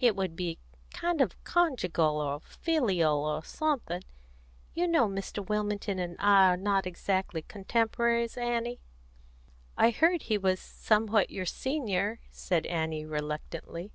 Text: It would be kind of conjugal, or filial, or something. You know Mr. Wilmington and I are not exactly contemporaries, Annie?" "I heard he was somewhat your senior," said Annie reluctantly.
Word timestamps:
It 0.00 0.16
would 0.16 0.34
be 0.34 0.58
kind 0.92 1.20
of 1.20 1.36
conjugal, 1.44 2.20
or 2.20 2.40
filial, 2.40 3.24
or 3.24 3.44
something. 3.44 4.02
You 4.74 4.88
know 4.88 5.06
Mr. 5.06 5.48
Wilmington 5.48 6.00
and 6.00 6.16
I 6.18 6.46
are 6.50 6.56
not 6.56 6.84
exactly 6.84 7.42
contemporaries, 7.42 8.36
Annie?" 8.36 8.80
"I 9.76 9.90
heard 9.90 10.22
he 10.22 10.36
was 10.36 10.58
somewhat 10.58 11.30
your 11.30 11.46
senior," 11.46 12.18
said 12.28 12.66
Annie 12.66 13.06
reluctantly. 13.06 13.92